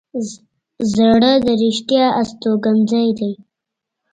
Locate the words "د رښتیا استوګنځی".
1.45-3.07